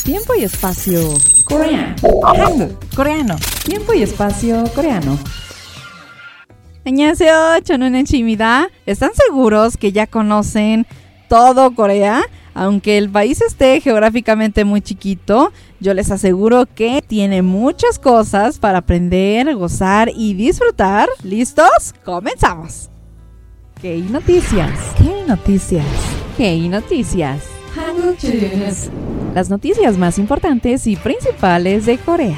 [0.00, 0.99] Tiempo y espacio
[1.43, 1.95] coreano.
[2.23, 3.35] Hangul, coreano.
[3.65, 5.17] Tiempo y espacio coreano.
[6.85, 7.61] 안녕하세요.
[7.63, 8.69] 저는 Chimida.
[8.85, 10.85] ¿Están seguros que ya conocen
[11.27, 12.21] todo Corea?
[12.53, 18.79] Aunque el país esté geográficamente muy chiquito, yo les aseguro que tiene muchas cosas para
[18.79, 21.09] aprender, gozar y disfrutar.
[21.23, 21.95] ¿Listos?
[22.05, 22.89] Comenzamos.
[23.81, 24.69] ¿Qué noticias?
[24.97, 25.85] ¿Qué noticias?
[26.37, 27.41] ¿Qué noticias?
[27.75, 28.89] Hangul News.
[29.33, 32.37] Las noticias más importantes y principales de Corea.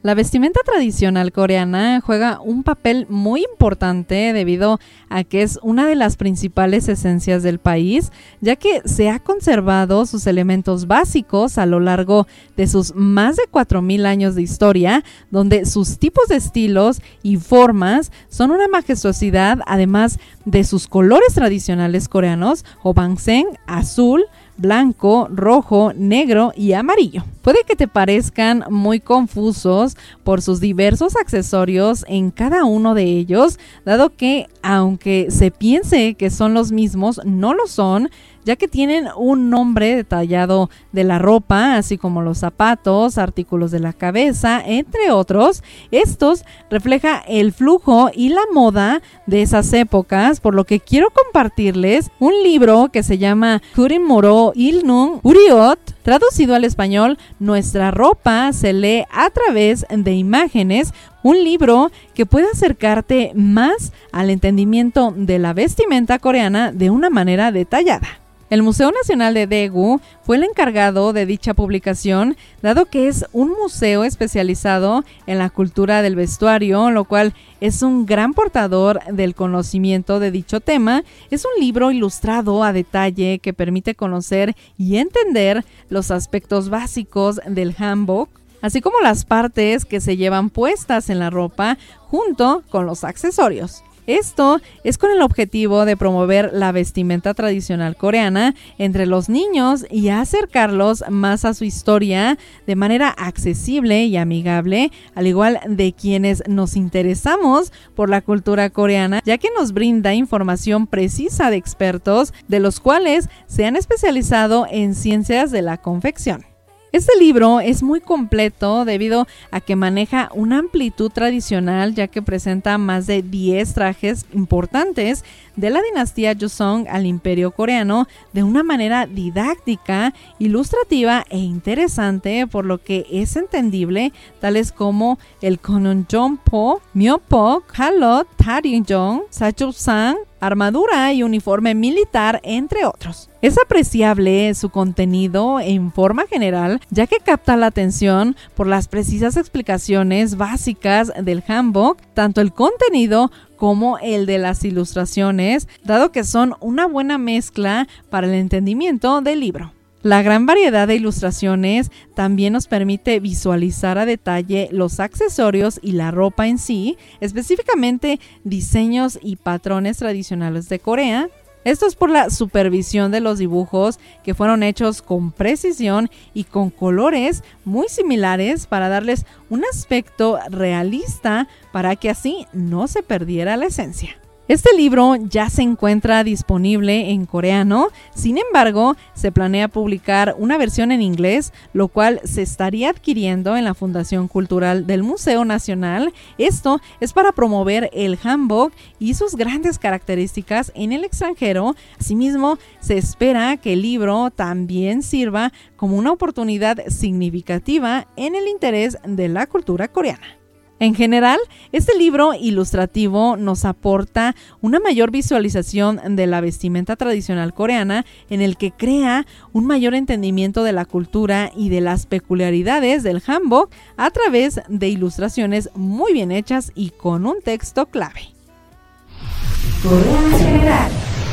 [0.00, 4.78] La vestimenta tradicional coreana juega un papel muy importante debido
[5.10, 10.06] a que es una de las principales esencias del país, ya que se ha conservado
[10.06, 15.66] sus elementos básicos a lo largo de sus más de 4.000 años de historia, donde
[15.66, 22.64] sus tipos de estilos y formas son una majestuosidad, además de sus colores tradicionales coreanos,
[22.82, 24.24] o bangseng, azul,
[24.58, 27.24] blanco, rojo, negro y amarillo.
[27.42, 33.58] Puede que te parezcan muy confusos por sus diversos accesorios en cada uno de ellos,
[33.86, 38.10] dado que aunque se piense que son los mismos, no lo son,
[38.44, 43.80] ya que tienen un nombre detallado de la ropa, así como los zapatos, artículos de
[43.80, 45.62] la cabeza, entre otros.
[45.90, 52.10] Estos refleja el flujo y la moda de esas épocas, por lo que quiero compartirles
[52.18, 55.78] un libro que se llama Kurin Moro Ilnung Uriot,
[56.08, 62.46] traducido al español, Nuestra ropa se lee a través de imágenes, un libro que puede
[62.50, 68.20] acercarte más al entendimiento de la vestimenta coreana de una manera detallada.
[68.50, 73.50] El Museo Nacional de Daegu fue el encargado de dicha publicación, dado que es un
[73.50, 80.18] museo especializado en la cultura del vestuario, lo cual es un gran portador del conocimiento
[80.18, 81.04] de dicho tema.
[81.30, 87.74] Es un libro ilustrado a detalle que permite conocer y entender los aspectos básicos del
[87.78, 88.30] hanbok,
[88.62, 93.82] así como las partes que se llevan puestas en la ropa junto con los accesorios.
[94.08, 100.08] Esto es con el objetivo de promover la vestimenta tradicional coreana entre los niños y
[100.08, 106.74] acercarlos más a su historia de manera accesible y amigable, al igual de quienes nos
[106.74, 112.80] interesamos por la cultura coreana, ya que nos brinda información precisa de expertos, de los
[112.80, 116.46] cuales se han especializado en ciencias de la confección.
[116.90, 122.78] Este libro es muy completo debido a que maneja una amplitud tradicional ya que presenta
[122.78, 125.22] más de 10 trajes importantes
[125.54, 132.64] de la dinastía Joseon al imperio coreano de una manera didáctica, ilustrativa e interesante por
[132.64, 141.74] lo que es entendible tales como el Kononjongpo, Myeopok, Halot, Tarinjong, Sachupsang, armadura y uniforme
[141.74, 143.30] militar, entre otros.
[143.40, 149.36] Es apreciable su contenido en forma general, ya que capta la atención por las precisas
[149.36, 156.54] explicaciones básicas del handbook, tanto el contenido como el de las ilustraciones, dado que son
[156.60, 159.72] una buena mezcla para el entendimiento del libro.
[160.02, 166.12] La gran variedad de ilustraciones también nos permite visualizar a detalle los accesorios y la
[166.12, 171.28] ropa en sí, específicamente diseños y patrones tradicionales de Corea.
[171.64, 176.70] Esto es por la supervisión de los dibujos que fueron hechos con precisión y con
[176.70, 183.66] colores muy similares para darles un aspecto realista para que así no se perdiera la
[183.66, 184.16] esencia.
[184.48, 190.90] Este libro ya se encuentra disponible en coreano, sin embargo, se planea publicar una versión
[190.90, 196.14] en inglés, lo cual se estaría adquiriendo en la Fundación Cultural del Museo Nacional.
[196.38, 201.76] Esto es para promover el handbook y sus grandes características en el extranjero.
[202.00, 208.96] Asimismo, se espera que el libro también sirva como una oportunidad significativa en el interés
[209.04, 210.37] de la cultura coreana.
[210.80, 211.38] En general,
[211.72, 218.56] este libro ilustrativo nos aporta una mayor visualización de la vestimenta tradicional coreana en el
[218.56, 224.10] que crea un mayor entendimiento de la cultura y de las peculiaridades del hanbok a
[224.10, 228.32] través de ilustraciones muy bien hechas y con un texto clave.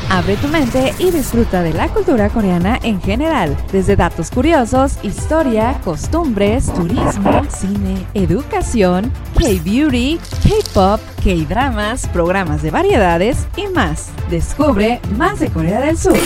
[0.10, 5.80] Abre tu mente y disfruta de la cultura coreana en general, desde datos curiosos, historia,
[5.84, 14.12] costumbres, turismo, cine, educación, K-beauty, K-pop, K-dramas, programas de variedades y más.
[14.30, 16.18] Descubre más de Corea del Sur.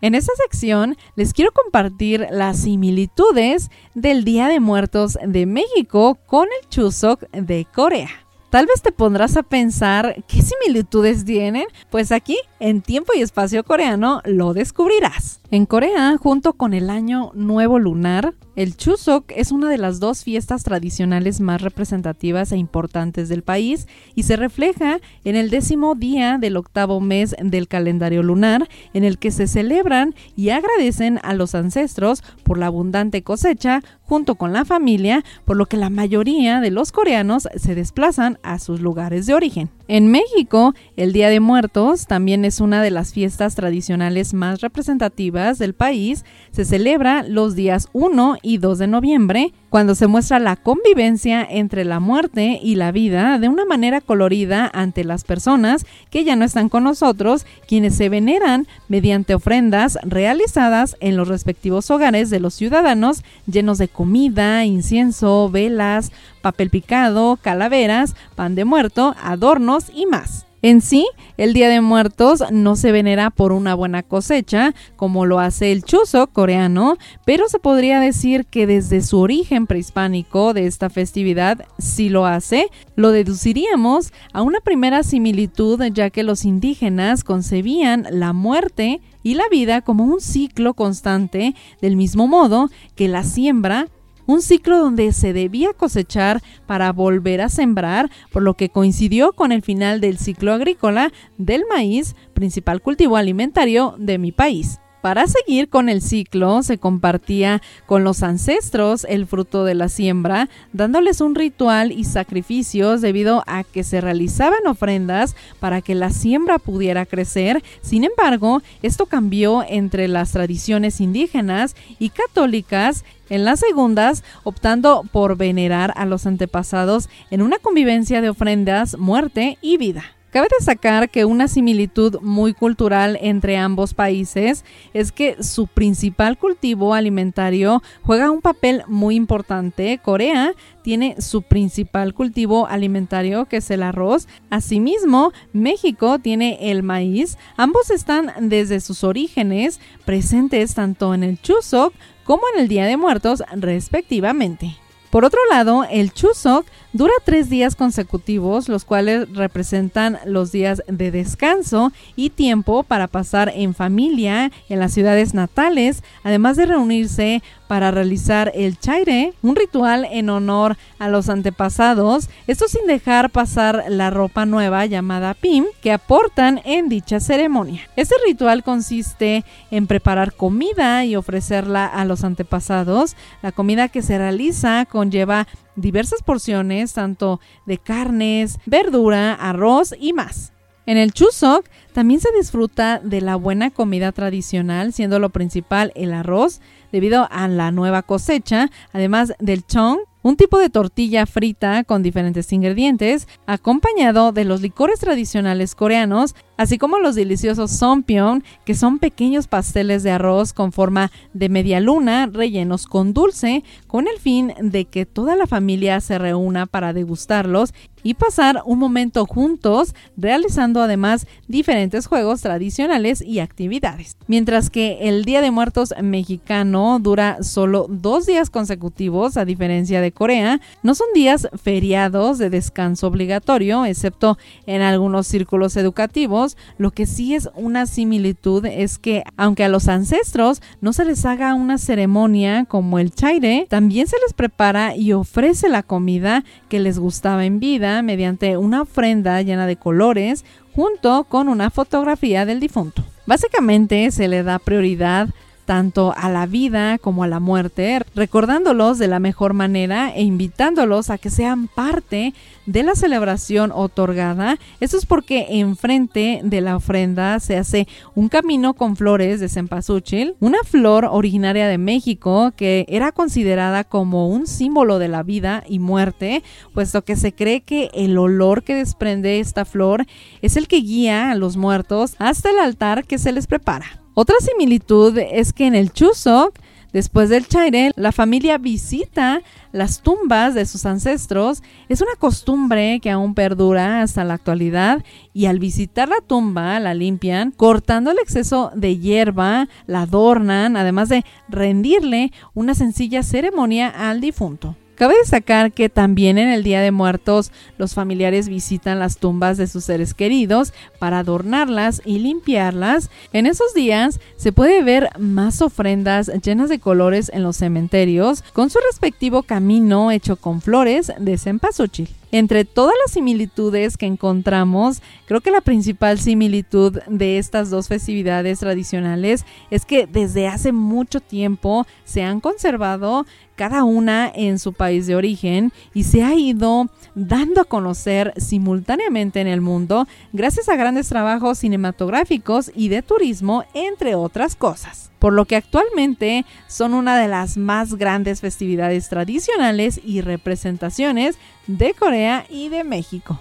[0.00, 6.46] En esta sección les quiero compartir las similitudes del Día de Muertos de México con
[6.46, 8.08] el Chuseok de Corea.
[8.50, 13.62] Tal vez te pondrás a pensar qué similitudes tienen, pues aquí en tiempo y espacio
[13.62, 15.40] coreano lo descubrirás.
[15.50, 20.22] En Corea, junto con el Año Nuevo Lunar, el Chuseok es una de las dos
[20.22, 26.36] fiestas tradicionales más representativas e importantes del país y se refleja en el décimo día
[26.36, 31.54] del octavo mes del calendario lunar, en el que se celebran y agradecen a los
[31.54, 36.70] ancestros por la abundante cosecha junto con la familia, por lo que la mayoría de
[36.70, 39.70] los coreanos se desplazan a sus lugares de origen.
[39.86, 45.37] En México, el Día de Muertos también es una de las fiestas tradicionales más representativas
[45.38, 46.24] del país.
[46.50, 51.84] Se celebra los días 1 y 2 de noviembre, cuando se muestra la convivencia entre
[51.84, 56.44] la muerte y la vida de una manera colorida ante las personas que ya no
[56.44, 62.54] están con nosotros, quienes se veneran mediante ofrendas realizadas en los respectivos hogares de los
[62.54, 66.10] ciudadanos, llenos de comida, incienso, velas,
[66.42, 70.47] papel picado, calaveras, pan de muerto, adornos y más.
[70.60, 71.06] En sí,
[71.36, 75.84] el Día de Muertos no se venera por una buena cosecha, como lo hace el
[75.84, 82.08] chuzo coreano, pero se podría decir que desde su origen prehispánico de esta festividad sí
[82.08, 82.70] lo hace.
[82.96, 89.48] Lo deduciríamos a una primera similitud, ya que los indígenas concebían la muerte y la
[89.48, 93.86] vida como un ciclo constante, del mismo modo que la siembra
[94.28, 99.52] un ciclo donde se debía cosechar para volver a sembrar, por lo que coincidió con
[99.52, 104.80] el final del ciclo agrícola del maíz, principal cultivo alimentario de mi país.
[105.00, 110.48] Para seguir con el ciclo, se compartía con los ancestros el fruto de la siembra,
[110.72, 116.58] dándoles un ritual y sacrificios debido a que se realizaban ofrendas para que la siembra
[116.58, 117.62] pudiera crecer.
[117.80, 125.36] Sin embargo, esto cambió entre las tradiciones indígenas y católicas en las segundas, optando por
[125.36, 130.17] venerar a los antepasados en una convivencia de ofrendas, muerte y vida.
[130.30, 136.92] Cabe destacar que una similitud muy cultural entre ambos países es que su principal cultivo
[136.92, 139.98] alimentario juega un papel muy importante.
[140.04, 140.52] Corea
[140.82, 144.28] tiene su principal cultivo alimentario que es el arroz.
[144.50, 147.38] Asimismo, México tiene el maíz.
[147.56, 151.94] Ambos están desde sus orígenes presentes tanto en el Chuseok
[152.24, 154.76] como en el Día de Muertos respectivamente.
[155.10, 161.10] Por otro lado, el Chuseok dura tres días consecutivos, los cuales representan los días de
[161.10, 167.90] descanso y tiempo para pasar en familia en las ciudades natales, además de reunirse para
[167.90, 174.10] realizar el chaire, un ritual en honor a los antepasados, esto sin dejar pasar la
[174.10, 177.82] ropa nueva llamada pim que aportan en dicha ceremonia.
[177.94, 183.16] Este ritual consiste en preparar comida y ofrecerla a los antepasados.
[183.42, 185.46] La comida que se realiza conlleva
[185.76, 190.52] diversas porciones, tanto de carnes, verdura, arroz y más.
[190.86, 196.12] En el Chuseok también se disfruta de la buena comida tradicional, siendo lo principal el
[196.12, 196.60] arroz,
[196.90, 202.52] debido a la nueva cosecha, además del chong, un tipo de tortilla frita con diferentes
[202.52, 209.48] ingredientes, acompañado de los licores tradicionales coreanos, así como los deliciosos sompyeon, que son pequeños
[209.48, 214.84] pasteles de arroz con forma de media luna, rellenos con dulce, con el fin de
[214.84, 217.72] que toda la familia se reúna para degustarlos
[218.02, 224.16] y pasar un momento juntos, realizando además diferentes juegos tradicionales y actividades.
[224.26, 230.12] Mientras que el Día de Muertos mexicano dura solo dos días consecutivos, a diferencia de
[230.12, 236.47] Corea, no son días feriados de descanso obligatorio, excepto en algunos círculos educativos.
[236.78, 241.24] Lo que sí es una similitud es que, aunque a los ancestros no se les
[241.24, 246.80] haga una ceremonia como el chaire, también se les prepara y ofrece la comida que
[246.80, 252.60] les gustaba en vida mediante una ofrenda llena de colores junto con una fotografía del
[252.60, 253.04] difunto.
[253.26, 255.28] Básicamente se le da prioridad
[255.68, 261.10] tanto a la vida como a la muerte, recordándolos de la mejor manera e invitándolos
[261.10, 262.32] a que sean parte
[262.64, 264.58] de la celebración otorgada.
[264.80, 270.36] Esto es porque enfrente de la ofrenda se hace un camino con flores de cempasúchil,
[270.40, 275.80] una flor originaria de México que era considerada como un símbolo de la vida y
[275.80, 280.06] muerte, puesto que se cree que el olor que desprende esta flor
[280.40, 284.07] es el que guía a los muertos hasta el altar que se les prepara.
[284.20, 286.52] Otra similitud es que en el Chuseok,
[286.92, 291.62] después del Chaire, la familia visita las tumbas de sus ancestros.
[291.88, 296.94] Es una costumbre que aún perdura hasta la actualidad y al visitar la tumba la
[296.94, 304.20] limpian, cortando el exceso de hierba, la adornan, además de rendirle una sencilla ceremonia al
[304.20, 304.74] difunto.
[304.98, 309.68] Cabe destacar que también en el Día de Muertos los familiares visitan las tumbas de
[309.68, 313.08] sus seres queridos para adornarlas y limpiarlas.
[313.32, 318.70] En esos días se puede ver más ofrendas llenas de colores en los cementerios con
[318.70, 322.17] su respectivo camino hecho con flores de cempasúchil.
[322.30, 328.60] Entre todas las similitudes que encontramos, creo que la principal similitud de estas dos festividades
[328.60, 333.24] tradicionales es que desde hace mucho tiempo se han conservado
[333.56, 339.40] cada una en su país de origen y se ha ido dando a conocer simultáneamente
[339.40, 345.10] en el mundo gracias a grandes trabajos cinematográficos y de turismo, entre otras cosas.
[345.18, 351.94] Por lo que actualmente son una de las más grandes festividades tradicionales y representaciones de
[351.94, 353.38] Corea y de México.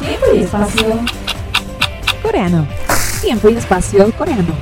[0.00, 1.00] Tiempo y espacio
[2.22, 2.66] coreano.
[3.22, 4.54] Tiempo y espacio coreano.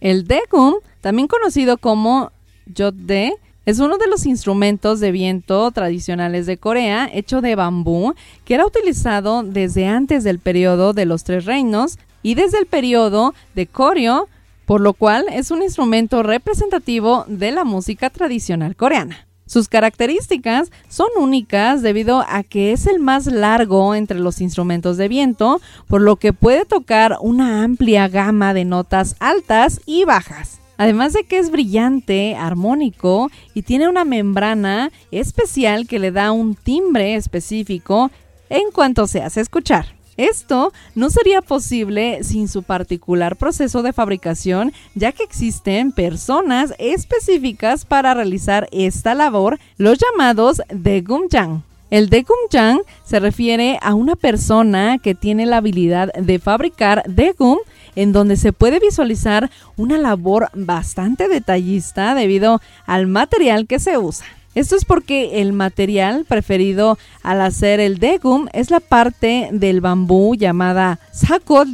[0.00, 2.32] El daegum, también conocido como
[2.76, 8.14] jotde, es uno de los instrumentos de viento tradicionales de Corea, hecho de bambú,
[8.44, 13.34] que era utilizado desde antes del periodo de los Tres Reinos y desde el periodo
[13.54, 14.28] de Koryo,
[14.66, 19.26] por lo cual es un instrumento representativo de la música tradicional coreana.
[19.46, 25.08] Sus características son únicas debido a que es el más largo entre los instrumentos de
[25.08, 30.60] viento, por lo que puede tocar una amplia gama de notas altas y bajas.
[30.78, 36.54] Además de que es brillante, armónico y tiene una membrana especial que le da un
[36.54, 38.10] timbre específico
[38.48, 40.01] en cuanto se hace escuchar.
[40.16, 47.84] Esto no sería posible sin su particular proceso de fabricación, ya que existen personas específicas
[47.84, 51.62] para realizar esta labor, los llamados Degumjang.
[51.90, 57.58] El Degumjang se refiere a una persona que tiene la habilidad de fabricar Degum
[57.96, 64.26] en donde se puede visualizar una labor bastante detallista debido al material que se usa.
[64.54, 70.34] Esto es porque el material preferido al hacer el degum es la parte del bambú
[70.34, 70.98] llamada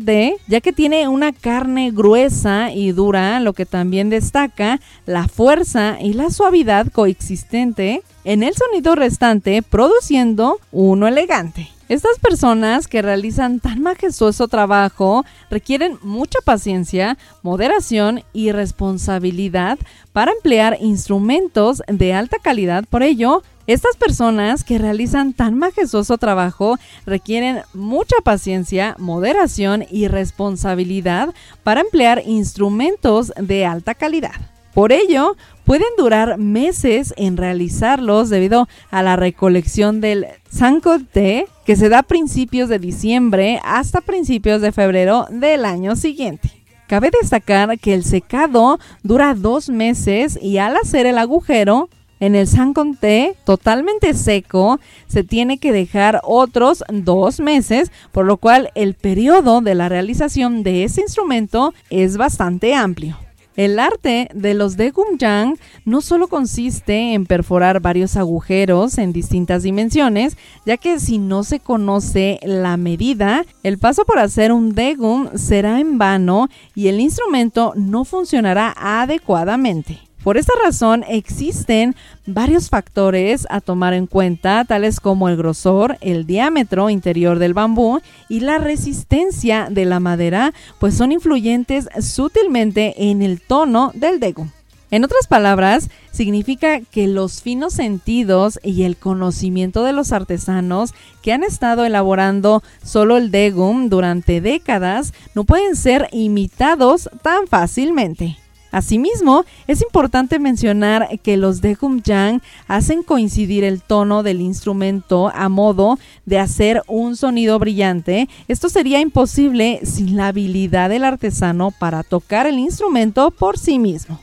[0.04, 5.98] de, ya que tiene una carne gruesa y dura, lo que también destaca la fuerza
[6.00, 11.77] y la suavidad coexistente en el sonido restante, produciendo uno elegante.
[11.88, 19.78] Estas personas que realizan tan majestuoso trabajo requieren mucha paciencia, moderación y responsabilidad
[20.12, 22.84] para emplear instrumentos de alta calidad.
[22.90, 26.76] Por ello, estas personas que realizan tan majestuoso trabajo
[27.06, 34.34] requieren mucha paciencia, moderación y responsabilidad para emplear instrumentos de alta calidad.
[34.74, 41.90] Por ello, pueden durar meses en realizarlos debido a la recolección del Sankote que se
[41.90, 46.50] da a principios de diciembre hasta principios de febrero del año siguiente.
[46.86, 52.46] Cabe destacar que el secado dura dos meses y al hacer el agujero en el
[52.46, 59.60] Sankote totalmente seco se tiene que dejar otros dos meses, por lo cual el periodo
[59.60, 63.18] de la realización de ese instrumento es bastante amplio.
[63.58, 69.64] El arte de los de Gumjang no solo consiste en perforar varios agujeros en distintas
[69.64, 75.30] dimensiones, ya que si no se conoce la medida, el paso por hacer un degum
[75.34, 80.07] será en vano y el instrumento no funcionará adecuadamente.
[80.22, 81.94] Por esta razón existen
[82.26, 88.00] varios factores a tomar en cuenta, tales como el grosor, el diámetro interior del bambú
[88.28, 94.48] y la resistencia de la madera, pues son influyentes sutilmente en el tono del dego.
[94.90, 101.32] En otras palabras, significa que los finos sentidos y el conocimiento de los artesanos que
[101.32, 108.38] han estado elaborando solo el degum durante décadas no pueden ser imitados tan fácilmente.
[108.70, 115.48] Asimismo, es importante mencionar que los de Yang hacen coincidir el tono del instrumento a
[115.48, 118.28] modo de hacer un sonido brillante.
[118.46, 124.20] Esto sería imposible sin la habilidad del artesano para tocar el instrumento por sí mismo.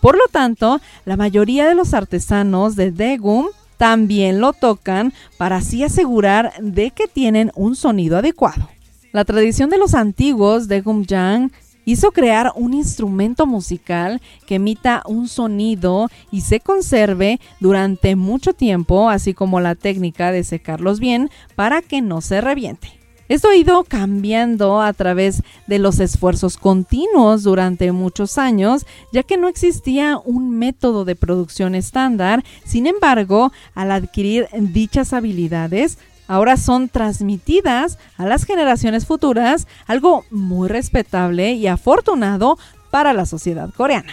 [0.00, 3.46] Por lo tanto, la mayoría de los artesanos de Degum
[3.78, 8.68] también lo tocan para así asegurar de que tienen un sonido adecuado.
[9.12, 11.50] La tradición de los antiguos de Yang
[11.88, 19.08] hizo crear un instrumento musical que emita un sonido y se conserve durante mucho tiempo,
[19.08, 22.92] así como la técnica de secarlos bien para que no se reviente.
[23.30, 29.38] Esto ha ido cambiando a través de los esfuerzos continuos durante muchos años, ya que
[29.38, 32.44] no existía un método de producción estándar.
[32.64, 35.96] Sin embargo, al adquirir dichas habilidades,
[36.28, 42.58] ahora son transmitidas a las generaciones futuras, algo muy respetable y afortunado
[42.90, 44.12] para la sociedad coreana.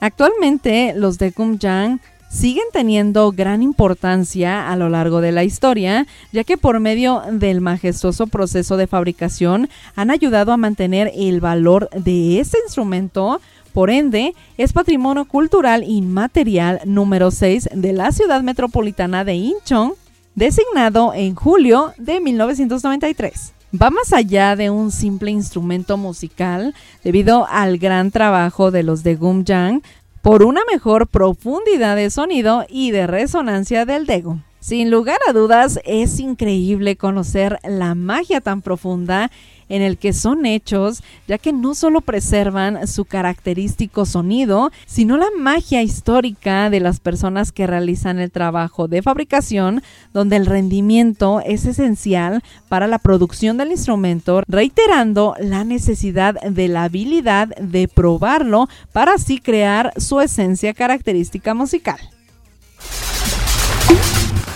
[0.00, 6.44] Actualmente los de Kumjang siguen teniendo gran importancia a lo largo de la historia, ya
[6.44, 12.40] que por medio del majestuoso proceso de fabricación han ayudado a mantener el valor de
[12.40, 13.40] ese instrumento.
[13.72, 19.92] Por ende, es patrimonio cultural inmaterial número 6 de la ciudad metropolitana de Incheon,
[20.36, 27.78] designado en julio de 1993 va más allá de un simple instrumento musical debido al
[27.78, 29.82] gran trabajo de los de Gumjang
[30.22, 34.38] por una mejor profundidad de sonido y de resonancia del Dego.
[34.60, 39.30] Sin lugar a dudas, es increíble conocer la magia tan profunda
[39.68, 45.28] en el que son hechos, ya que no solo preservan su característico sonido, sino la
[45.36, 49.82] magia histórica de las personas que realizan el trabajo de fabricación,
[50.12, 56.84] donde el rendimiento es esencial para la producción del instrumento, reiterando la necesidad de la
[56.84, 61.98] habilidad de probarlo para así crear su esencia característica musical.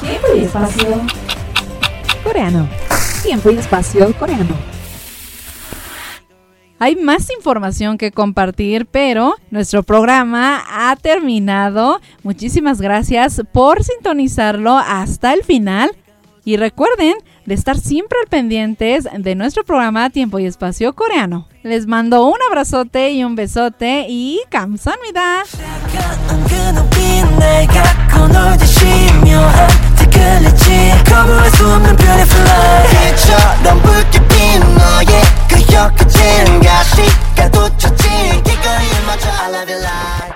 [0.02, 1.02] Tiempo y espacio
[2.24, 2.68] coreano.
[3.24, 4.56] Tiempo y espacio coreano.
[6.78, 12.02] Hay más información que compartir, pero nuestro programa ha terminado.
[12.22, 15.92] Muchísimas gracias por sintonizarlo hasta el final.
[16.44, 21.48] Y recuerden de estar siempre al pendientes de nuestro programa Tiempo y Espacio Coreano.
[21.64, 25.44] Les mando un abrazote y un besote y 감사합니다.
[30.21, 38.09] 들렸지 거부할 수 없는 beautiful life 빛처럼 붉게 핀 너의 그 혀끝인 가시가 도쳤지
[38.45, 40.30] 기꺼이 맞춰 I love you like